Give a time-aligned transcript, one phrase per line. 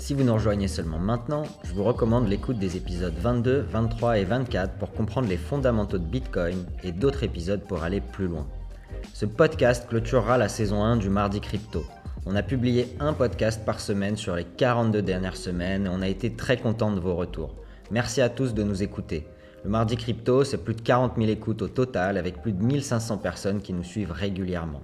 [0.00, 4.24] Si vous nous rejoignez seulement maintenant, je vous recommande l'écoute des épisodes 22, 23 et
[4.24, 8.46] 24 pour comprendre les fondamentaux de Bitcoin et d'autres épisodes pour aller plus loin.
[9.12, 11.84] Ce podcast clôturera la saison 1 du Mardi Crypto.
[12.24, 16.08] On a publié un podcast par semaine sur les 42 dernières semaines et on a
[16.08, 17.54] été très content de vos retours.
[17.90, 19.26] Merci à tous de nous écouter.
[19.64, 23.18] Le Mardi Crypto, c'est plus de 40 000 écoutes au total avec plus de 1500
[23.18, 24.80] personnes qui nous suivent régulièrement.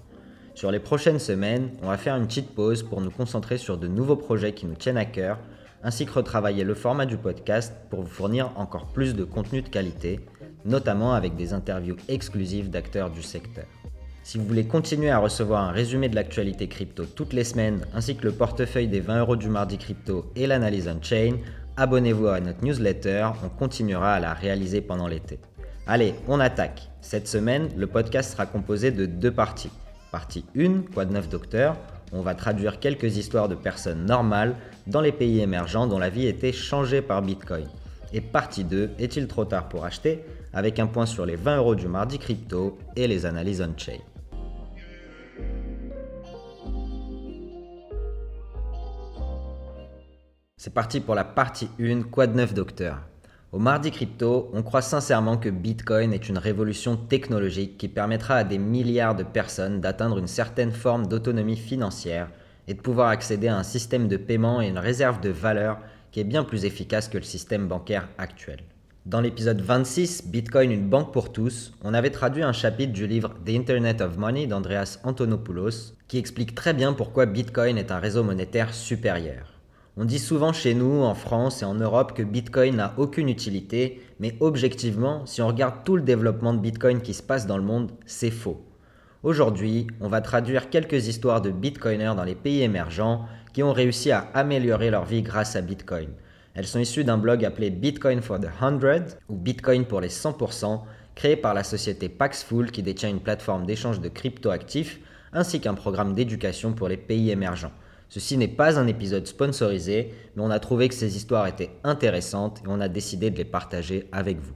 [0.57, 3.89] Sur les prochaines semaines, on va faire une petite pause pour nous concentrer sur de
[3.89, 5.39] nouveaux projets qui nous tiennent à cœur,
[5.85, 9.69] ainsi que retravailler le format du podcast pour vous fournir encore plus de contenu de
[9.69, 10.19] qualité,
[10.65, 13.67] notamment avec des interviews exclusives d'acteurs du secteur.
[14.23, 18.17] Si vous voulez continuer à recevoir un résumé de l'actualité crypto toutes les semaines, ainsi
[18.17, 21.37] que le portefeuille des 20 euros du mardi crypto et l'analyse on-chain,
[21.77, 25.39] abonnez-vous à notre newsletter, on continuera à la réaliser pendant l'été.
[25.87, 26.89] Allez, on attaque.
[27.03, 29.71] Cette semaine, le podcast sera composé de deux parties.
[30.17, 31.77] Partie 1, quoi de neuf docteur?
[32.11, 36.27] On va traduire quelques histoires de personnes normales dans les pays émergents dont la vie
[36.27, 37.69] était changée par Bitcoin.
[38.15, 40.25] Et partie 2, est-il trop tard pour acheter?
[40.55, 43.99] Avec un point sur les 20 euros du mardi crypto et les analyses on-chain.
[50.57, 53.03] C'est parti pour la partie 1, quoi de neuf docteur?
[53.57, 58.45] Au Mardi Crypto, on croit sincèrement que Bitcoin est une révolution technologique qui permettra à
[58.45, 62.29] des milliards de personnes d'atteindre une certaine forme d'autonomie financière
[62.69, 65.79] et de pouvoir accéder à un système de paiement et une réserve de valeur
[66.13, 68.59] qui est bien plus efficace que le système bancaire actuel.
[69.07, 73.37] Dans l'épisode 26, Bitcoin, une banque pour tous, on avait traduit un chapitre du livre
[73.47, 78.23] The Internet of Money d'Andreas Antonopoulos qui explique très bien pourquoi Bitcoin est un réseau
[78.23, 79.56] monétaire supérieur.
[79.99, 84.03] On dit souvent chez nous, en France et en Europe, que Bitcoin n'a aucune utilité,
[84.21, 87.63] mais objectivement, si on regarde tout le développement de Bitcoin qui se passe dans le
[87.63, 88.63] monde, c'est faux.
[89.23, 93.25] Aujourd'hui, on va traduire quelques histoires de Bitcoiners dans les pays émergents
[93.55, 96.11] qui ont réussi à améliorer leur vie grâce à Bitcoin.
[96.53, 98.81] Elles sont issues d'un blog appelé Bitcoin for the 100
[99.31, 100.83] ou Bitcoin pour les 100%,
[101.15, 105.01] créé par la société Paxful qui détient une plateforme d'échange de crypto-actifs
[105.33, 107.73] ainsi qu'un programme d'éducation pour les pays émergents.
[108.09, 112.63] Ceci n'est pas un épisode sponsorisé, mais on a trouvé que ces histoires étaient intéressantes
[112.65, 114.55] et on a décidé de les partager avec vous.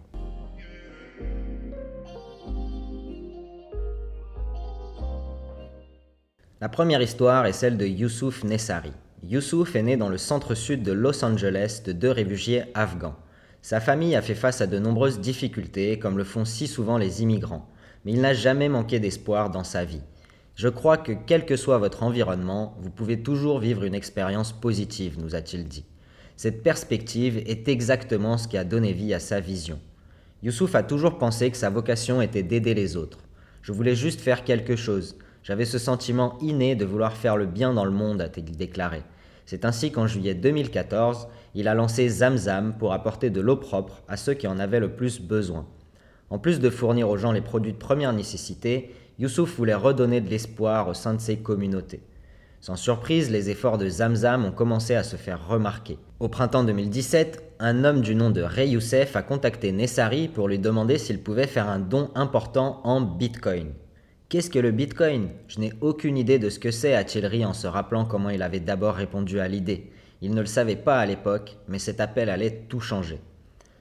[6.61, 8.93] La première histoire est celle de Youssouf Nessari.
[9.23, 13.17] Youssouf est né dans le centre-sud de Los Angeles de deux réfugiés afghans.
[13.63, 17.23] Sa famille a fait face à de nombreuses difficultés, comme le font si souvent les
[17.23, 17.69] immigrants,
[18.05, 20.03] mais il n'a jamais manqué d'espoir dans sa vie.
[20.61, 25.19] Je crois que quel que soit votre environnement, vous pouvez toujours vivre une expérience positive,
[25.19, 25.87] nous a-t-il dit.
[26.37, 29.79] Cette perspective est exactement ce qui a donné vie à sa vision.
[30.43, 33.21] Youssouf a toujours pensé que sa vocation était d'aider les autres.
[33.63, 35.17] Je voulais juste faire quelque chose.
[35.43, 39.03] J'avais ce sentiment inné de vouloir faire le bien dans le monde, a-t-il déclaré.
[39.47, 44.19] C'est ainsi qu'en juillet 2014, il a lancé Zamzam pour apporter de l'eau propre à
[44.19, 45.67] ceux qui en avaient le plus besoin.
[46.29, 50.31] En plus de fournir aux gens les produits de première nécessité, Youssouf voulait redonner de
[50.31, 52.01] l'espoir au sein de ses communautés.
[52.63, 55.99] Sans surprise, les efforts de Zamzam ont commencé à se faire remarquer.
[56.21, 60.59] Au printemps 2017, un homme du nom de Ray Youssef a contacté Nessari pour lui
[60.59, 63.75] demander s'il pouvait faire un don important en Bitcoin.
[64.31, 65.29] Qu'est-ce que le Bitcoin?
[65.49, 68.41] Je n'ai aucune idée de ce que c'est, a-t-il ri en se rappelant comment il
[68.41, 69.91] avait d'abord répondu à l'idée.
[70.23, 73.21] Il ne le savait pas à l'époque, mais cet appel allait tout changer.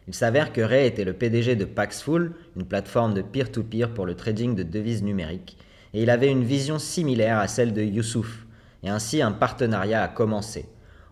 [0.09, 4.15] Il s'avère que Ray était le PDG de Paxful, une plateforme de peer-to-peer pour le
[4.15, 5.55] trading de devises numériques,
[5.93, 8.47] et il avait une vision similaire à celle de Youssouf,
[8.81, 10.65] et ainsi un partenariat a commencé.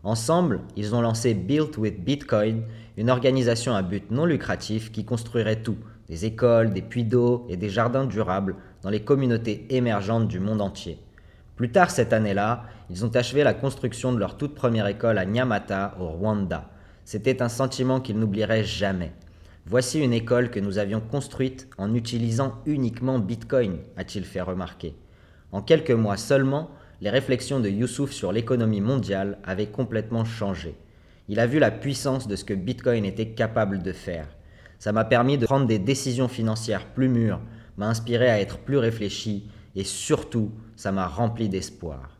[0.04, 2.64] Ensemble, ils ont lancé Built with Bitcoin,
[2.98, 5.78] une organisation à but non lucratif qui construirait tout,
[6.10, 10.60] des écoles, des puits d'eau et des jardins durables dans les communautés émergentes du monde
[10.60, 10.98] entier.
[11.56, 15.26] Plus tard cette année-là, ils ont achevé la construction de leur toute première école à
[15.26, 16.72] Nyamata, au Rwanda.
[17.08, 19.14] C'était un sentiment qu'il n'oublierait jamais.
[19.66, 24.94] Voici une école que nous avions construite en utilisant uniquement Bitcoin, a-t-il fait remarquer.
[25.54, 26.70] En quelques mois seulement,
[27.00, 30.76] les réflexions de Youssouf sur l'économie mondiale avaient complètement changé.
[31.30, 34.28] Il a vu la puissance de ce que Bitcoin était capable de faire.
[34.78, 37.40] Ça m'a permis de prendre des décisions financières plus mûres,
[37.78, 42.18] m'a inspiré à être plus réfléchi et surtout, ça m'a rempli d'espoir.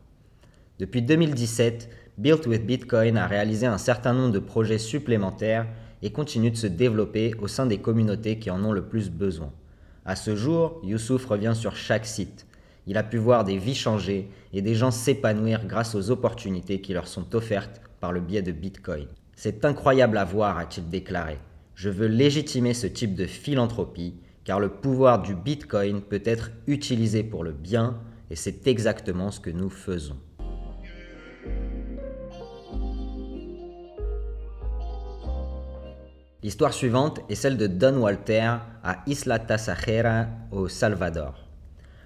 [0.78, 5.68] Depuis 2017, Built with Bitcoin a réalisé un certain nombre de projets supplémentaires
[6.02, 9.52] et continue de se développer au sein des communautés qui en ont le plus besoin.
[10.04, 12.48] À ce jour, Youssouf revient sur chaque site.
[12.88, 16.92] Il a pu voir des vies changer et des gens s'épanouir grâce aux opportunités qui
[16.92, 19.06] leur sont offertes par le biais de Bitcoin.
[19.36, 21.38] C'est incroyable à voir, a-t-il déclaré.
[21.76, 27.22] Je veux légitimer ce type de philanthropie car le pouvoir du Bitcoin peut être utilisé
[27.22, 30.16] pour le bien et c'est exactement ce que nous faisons.
[36.40, 41.34] L'histoire suivante est celle de Don Walter à Isla Tasajera au Salvador.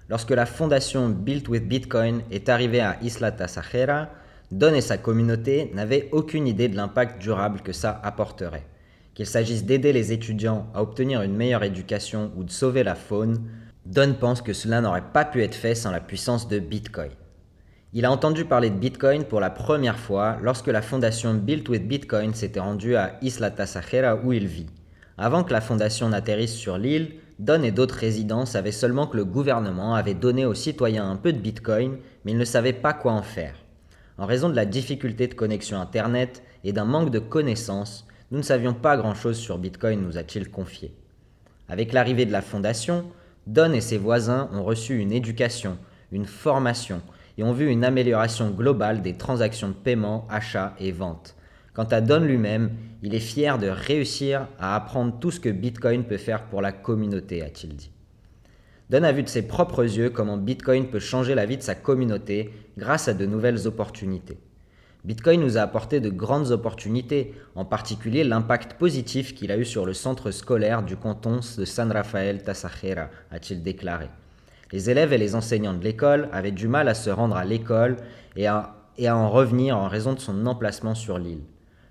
[0.08, 4.08] Lorsque la fondation Built with Bitcoin est arrivée à Isla Tasajera,
[4.50, 8.66] Don et sa communauté n'avaient aucune idée de l'impact durable que ça apporterait.
[9.12, 13.46] Qu'il s'agisse d'aider les étudiants à obtenir une meilleure éducation ou de sauver la faune,
[13.84, 17.10] Don pense que cela n'aurait pas pu être fait sans la puissance de Bitcoin.
[17.94, 21.86] Il a entendu parler de Bitcoin pour la première fois lorsque la fondation Built with
[21.86, 24.70] Bitcoin s'était rendue à Isla Tasajera où il vit.
[25.18, 29.26] Avant que la fondation n'atterrisse sur l'île, Don et d'autres résidents savaient seulement que le
[29.26, 33.12] gouvernement avait donné aux citoyens un peu de Bitcoin, mais ils ne savaient pas quoi
[33.12, 33.56] en faire.
[34.16, 38.42] En raison de la difficulté de connexion Internet et d'un manque de connaissances, nous ne
[38.42, 40.94] savions pas grand-chose sur Bitcoin, nous a-t-il confié.
[41.68, 43.04] Avec l'arrivée de la fondation,
[43.46, 45.76] Don et ses voisins ont reçu une éducation,
[46.10, 47.02] une formation
[47.38, 51.34] et ont vu une amélioration globale des transactions de paiement, achat et vente.
[51.74, 52.70] Quant à Don lui-même,
[53.02, 56.72] il est fier de réussir à apprendre tout ce que Bitcoin peut faire pour la
[56.72, 57.90] communauté, a-t-il dit.
[58.90, 61.74] Don a vu de ses propres yeux comment Bitcoin peut changer la vie de sa
[61.74, 64.38] communauté grâce à de nouvelles opportunités.
[65.04, 69.86] Bitcoin nous a apporté de grandes opportunités, en particulier l'impact positif qu'il a eu sur
[69.86, 74.08] le centre scolaire du canton de San Rafael Tasajera, a-t-il déclaré.
[74.72, 77.96] Les élèves et les enseignants de l'école avaient du mal à se rendre à l'école
[78.36, 78.74] et à,
[79.06, 81.42] en revenir en raison de son emplacement sur l'île.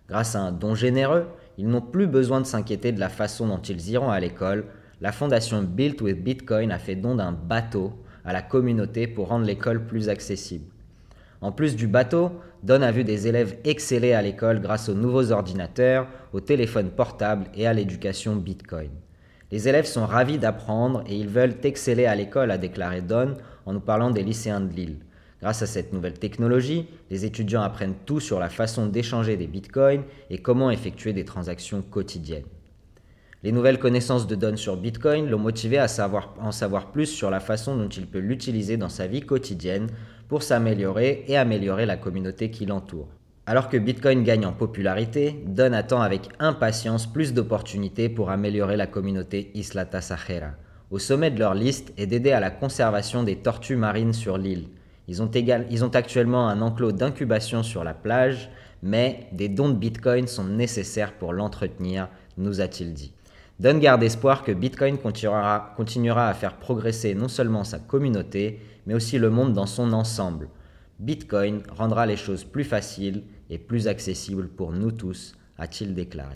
[0.09, 3.61] Grâce à un don généreux, ils n'ont plus besoin de s'inquiéter de la façon dont
[3.61, 4.65] ils iront à l'école.
[4.99, 7.93] La fondation Built with Bitcoin a fait don d'un bateau
[8.25, 10.65] à la communauté pour rendre l'école plus accessible.
[11.41, 12.31] En plus du bateau,
[12.63, 17.47] Don a vu des élèves exceller à l'école grâce aux nouveaux ordinateurs, aux téléphones portables
[17.55, 18.91] et à l'éducation Bitcoin.
[19.51, 23.73] Les élèves sont ravis d'apprendre et ils veulent exceller à l'école, a déclaré Don en
[23.73, 24.99] nous parlant des lycéens de Lille.
[25.41, 30.03] Grâce à cette nouvelle technologie, les étudiants apprennent tout sur la façon d'échanger des bitcoins
[30.29, 32.45] et comment effectuer des transactions quotidiennes.
[33.43, 35.87] Les nouvelles connaissances de Don sur Bitcoin l'ont motivé à
[36.39, 39.87] en savoir plus sur la façon dont il peut l'utiliser dans sa vie quotidienne
[40.29, 43.09] pour s'améliorer et améliorer la communauté qui l'entoure.
[43.47, 48.85] Alors que Bitcoin gagne en popularité, Don attend avec impatience plus d'opportunités pour améliorer la
[48.85, 50.51] communauté Isla Tasajera.
[50.91, 54.67] Au sommet de leur liste est d'aider à la conservation des tortues marines sur l'île.
[55.07, 58.51] Ils ont, ils ont actuellement un enclos d'incubation sur la plage,
[58.83, 63.11] mais des dons de Bitcoin sont nécessaires pour l'entretenir, nous a-t-il dit.
[63.59, 69.17] Don garde espoir que Bitcoin continuera à faire progresser non seulement sa communauté, mais aussi
[69.17, 70.47] le monde dans son ensemble.
[71.01, 76.35] Bitcoin rendra les choses plus faciles et plus accessibles pour nous tous, a-t-il déclaré.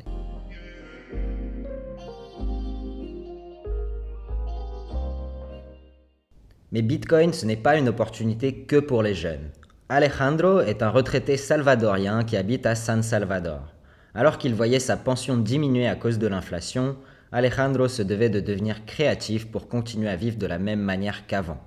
[6.71, 9.51] Mais Bitcoin, ce n'est pas une opportunité que pour les jeunes.
[9.87, 13.71] Alejandro est un retraité salvadorien qui habite à San Salvador.
[14.15, 16.97] Alors qu'il voyait sa pension diminuer à cause de l'inflation,
[17.31, 21.59] Alejandro se devait de devenir créatif pour continuer à vivre de la même manière qu'avant.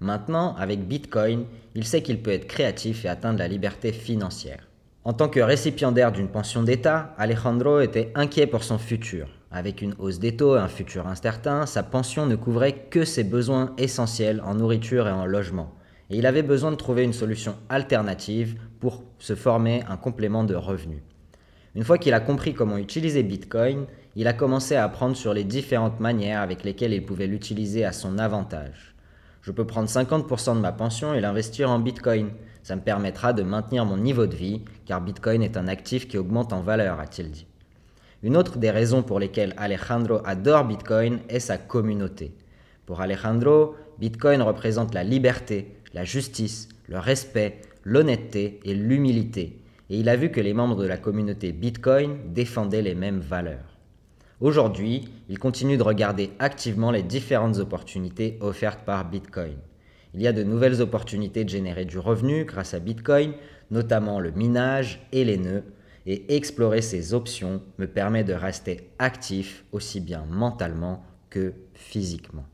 [0.00, 4.68] Maintenant, avec Bitcoin, il sait qu'il peut être créatif et atteindre la liberté financière.
[5.04, 9.28] En tant que récipiendaire d'une pension d'État, Alejandro était inquiet pour son futur.
[9.50, 13.24] Avec une hausse des taux et un futur incertain, sa pension ne couvrait que ses
[13.24, 15.72] besoins essentiels en nourriture et en logement.
[16.10, 20.54] Et il avait besoin de trouver une solution alternative pour se former un complément de
[20.54, 21.02] revenus.
[21.74, 25.44] Une fois qu'il a compris comment utiliser Bitcoin, il a commencé à apprendre sur les
[25.44, 28.94] différentes manières avec lesquelles il pouvait l'utiliser à son avantage.
[29.48, 32.28] Je peux prendre 50% de ma pension et l'investir en Bitcoin.
[32.62, 36.18] Ça me permettra de maintenir mon niveau de vie, car Bitcoin est un actif qui
[36.18, 37.46] augmente en valeur, a-t-il dit.
[38.22, 42.34] Une autre des raisons pour lesquelles Alejandro adore Bitcoin est sa communauté.
[42.84, 50.10] Pour Alejandro, Bitcoin représente la liberté, la justice, le respect, l'honnêteté et l'humilité, et il
[50.10, 53.77] a vu que les membres de la communauté Bitcoin défendaient les mêmes valeurs.
[54.40, 59.56] Aujourd'hui, il continue de regarder activement les différentes opportunités offertes par Bitcoin.
[60.14, 63.32] Il y a de nouvelles opportunités de générer du revenu grâce à Bitcoin,
[63.72, 65.64] notamment le minage et les nœuds,
[66.06, 72.46] et explorer ces options me permet de rester actif aussi bien mentalement que physiquement.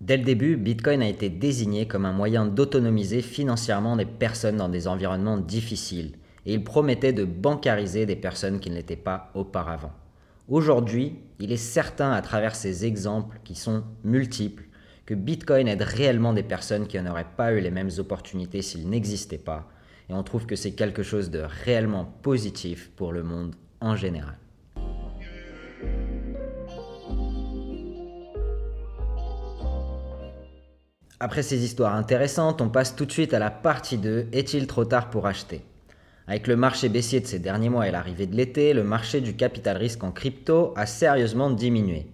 [0.00, 4.70] Dès le début, Bitcoin a été désigné comme un moyen d'autonomiser financièrement des personnes dans
[4.70, 6.12] des environnements difficiles,
[6.46, 9.92] et il promettait de bancariser des personnes qui ne l'étaient pas auparavant.
[10.48, 14.64] Aujourd'hui, il est certain à travers ces exemples qui sont multiples
[15.04, 19.36] que Bitcoin aide réellement des personnes qui n'auraient pas eu les mêmes opportunités s'il n'existait
[19.38, 19.68] pas,
[20.08, 24.38] et on trouve que c'est quelque chose de réellement positif pour le monde en général.
[31.22, 34.86] Après ces histoires intéressantes, on passe tout de suite à la partie 2, est-il trop
[34.86, 35.60] tard pour acheter?
[36.26, 39.36] Avec le marché baissier de ces derniers mois et l'arrivée de l'été, le marché du
[39.36, 42.06] capital risque en crypto a sérieusement diminué.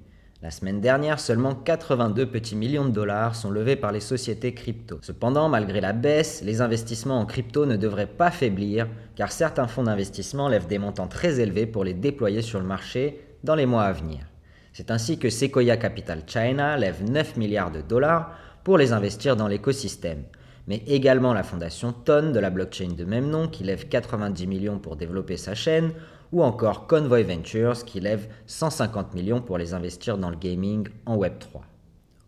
[0.42, 4.98] La semaine dernière, seulement 82 petits millions de dollars sont levés par les sociétés crypto.
[5.02, 9.84] Cependant, malgré la baisse, les investissements en crypto ne devraient pas faiblir, car certains fonds
[9.84, 13.84] d'investissement lèvent des montants très élevés pour les déployer sur le marché dans les mois
[13.84, 14.26] à venir.
[14.72, 18.32] C'est ainsi que Sequoia Capital China lève 9 milliards de dollars
[18.66, 20.24] pour les investir dans l'écosystème,
[20.66, 24.80] mais également la fondation Ton de la blockchain de même nom qui lève 90 millions
[24.80, 25.92] pour développer sa chaîne,
[26.32, 31.16] ou encore Convoy Ventures qui lève 150 millions pour les investir dans le gaming en
[31.16, 31.60] Web3.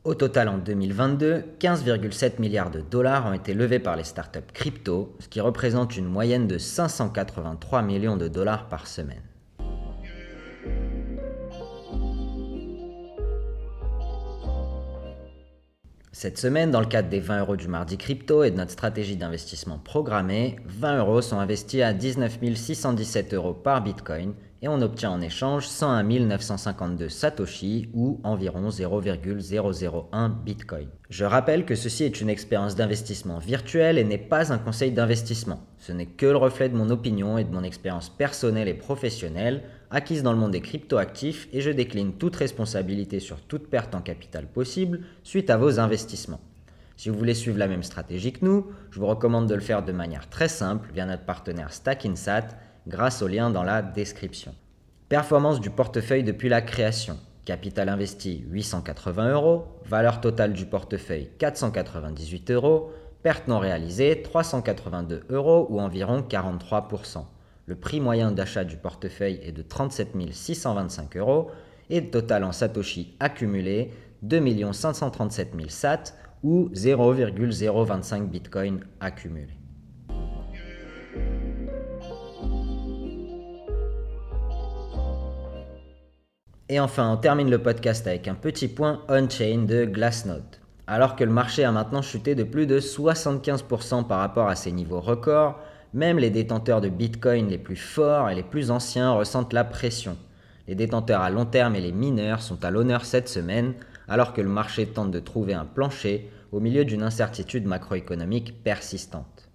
[0.05, 5.17] Au total en 2022, 15,7 milliards de dollars ont été levés par les startups crypto,
[5.19, 9.28] ce qui représente une moyenne de 583 millions de dollars par semaine.
[16.13, 19.17] Cette semaine, dans le cadre des 20 euros du mardi crypto et de notre stratégie
[19.17, 25.11] d'investissement programmée, 20 euros sont investis à 19 617 euros par bitcoin et on obtient
[25.11, 30.89] en échange 101 952 satoshi ou environ 0,001 bitcoin.
[31.11, 35.61] Je rappelle que ceci est une expérience d'investissement virtuelle et n'est pas un conseil d'investissement.
[35.79, 39.63] Ce n'est que le reflet de mon opinion et de mon expérience personnelle et professionnelle
[39.91, 44.01] acquise dans le monde des cryptoactifs et je décline toute responsabilité sur toute perte en
[44.01, 46.41] capital possible suite à vos investissements.
[46.97, 49.85] Si vous voulez suivre la même stratégie que nous, je vous recommande de le faire
[49.85, 52.49] de manière très simple via notre partenaire StackInsat
[52.89, 54.55] grâce au lien dans la description.
[55.09, 57.19] Performance du portefeuille depuis la création.
[57.45, 62.93] Capital investi 880 euros, valeur totale du portefeuille 498 euros,
[63.23, 67.25] perte non réalisée 382 euros ou environ 43%.
[67.67, 71.51] Le prix moyen d'achat du portefeuille est de 37 625 euros
[71.91, 73.93] et total en Satoshi accumulé
[74.23, 79.58] 2 537 000 SAT ou 0,025 Bitcoin accumulé.
[86.71, 90.43] Et enfin, on termine le podcast avec un petit point on-chain de Glassnode.
[90.87, 94.71] Alors que le marché a maintenant chuté de plus de 75% par rapport à ses
[94.73, 95.59] niveaux records,
[95.95, 100.19] même les détenteurs de Bitcoin les plus forts et les plus anciens ressentent la pression.
[100.67, 103.73] Les détenteurs à long terme et les mineurs sont à l'honneur cette semaine,
[104.07, 109.48] alors que le marché tente de trouver un plancher au milieu d'une incertitude macroéconomique persistante.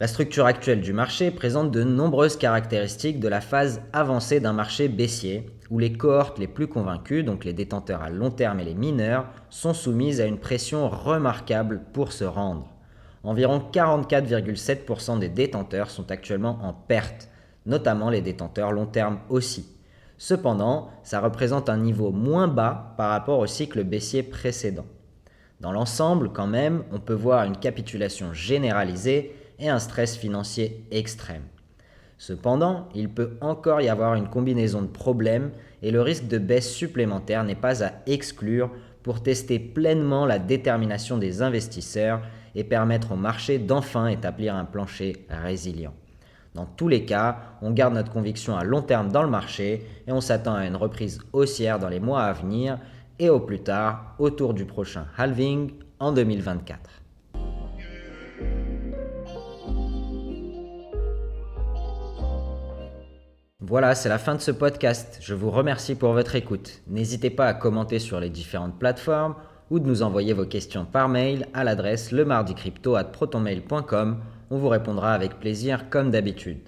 [0.00, 4.86] La structure actuelle du marché présente de nombreuses caractéristiques de la phase avancée d'un marché
[4.86, 8.76] baissier, où les cohortes les plus convaincus, donc les détenteurs à long terme et les
[8.76, 12.68] mineurs, sont soumises à une pression remarquable pour se rendre.
[13.24, 17.28] Environ 44,7% des détenteurs sont actuellement en perte,
[17.66, 19.66] notamment les détenteurs long terme aussi.
[20.16, 24.86] Cependant, ça représente un niveau moins bas par rapport au cycle baissier précédent.
[25.60, 31.42] Dans l'ensemble, quand même, on peut voir une capitulation généralisée et un stress financier extrême.
[32.18, 36.72] Cependant, il peut encore y avoir une combinaison de problèmes et le risque de baisse
[36.72, 38.70] supplémentaire n'est pas à exclure
[39.04, 42.20] pour tester pleinement la détermination des investisseurs
[42.54, 45.94] et permettre au marché d'enfin établir un plancher résilient.
[46.54, 50.12] Dans tous les cas, on garde notre conviction à long terme dans le marché et
[50.12, 52.78] on s'attend à une reprise haussière dans les mois à venir
[53.20, 56.78] et au plus tard autour du prochain halving en 2024.
[63.68, 65.18] Voilà, c'est la fin de ce podcast.
[65.20, 66.80] Je vous remercie pour votre écoute.
[66.88, 69.34] N'hésitez pas à commenter sur les différentes plateformes
[69.68, 74.22] ou de nous envoyer vos questions par mail à l'adresse lemardicrypto@protonmail.com.
[74.50, 76.60] On vous répondra avec plaisir comme d'habitude.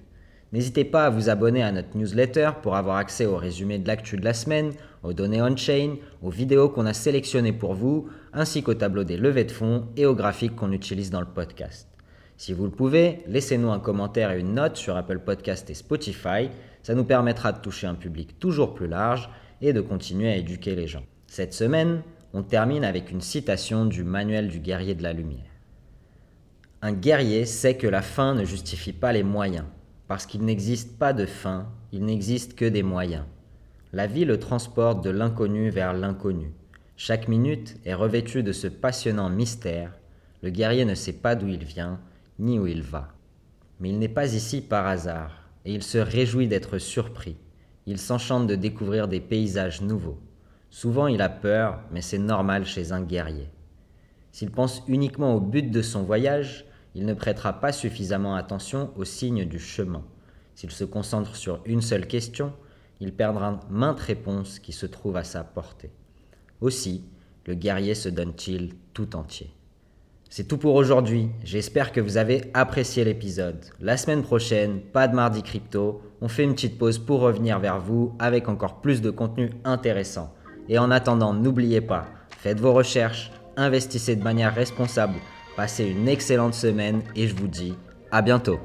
[0.53, 4.15] N'hésitez pas à vous abonner à notre newsletter pour avoir accès au résumé de l'actu
[4.15, 8.75] de la semaine, aux données on-chain, aux vidéos qu'on a sélectionnées pour vous, ainsi qu'au
[8.75, 11.87] tableau des levées de fonds et aux graphiques qu'on utilise dans le podcast.
[12.37, 16.49] Si vous le pouvez, laissez-nous un commentaire et une note sur Apple Podcast et Spotify.
[16.83, 19.29] Ça nous permettra de toucher un public toujours plus large
[19.61, 21.03] et de continuer à éduquer les gens.
[21.27, 22.01] Cette semaine,
[22.33, 25.51] on termine avec une citation du manuel du guerrier de la lumière.
[26.81, 29.65] Un guerrier sait que la fin ne justifie pas les moyens,
[30.07, 33.25] parce qu'il n'existe pas de fin, il n'existe que des moyens.
[33.93, 36.53] La vie le transporte de l'inconnu vers l'inconnu.
[36.95, 39.93] Chaque minute est revêtue de ce passionnant mystère.
[40.41, 41.99] Le guerrier ne sait pas d'où il vient,
[42.39, 43.09] ni où il va.
[43.79, 47.37] Mais il n'est pas ici par hasard, et il se réjouit d'être surpris.
[47.85, 50.19] Il s'enchante de découvrir des paysages nouveaux.
[50.69, 53.49] Souvent il a peur, mais c'est normal chez un guerrier.
[54.31, 56.65] S'il pense uniquement au but de son voyage,
[56.95, 60.03] il ne prêtera pas suffisamment attention aux signes du chemin.
[60.55, 62.53] S'il se concentre sur une seule question,
[62.99, 65.91] il perdra maintes réponses qui se trouvent à sa portée.
[66.59, 67.03] Aussi,
[67.45, 69.51] le guerrier se donne-t-il tout entier.
[70.33, 73.65] C'est tout pour aujourd'hui, j'espère que vous avez apprécié l'épisode.
[73.81, 77.81] La semaine prochaine, pas de mardi crypto, on fait une petite pause pour revenir vers
[77.81, 80.33] vous avec encore plus de contenu intéressant.
[80.69, 82.07] Et en attendant, n'oubliez pas,
[82.37, 85.15] faites vos recherches, investissez de manière responsable,
[85.57, 87.75] passez une excellente semaine et je vous dis
[88.09, 88.61] à bientôt.